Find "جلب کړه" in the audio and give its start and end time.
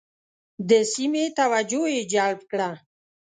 2.11-2.69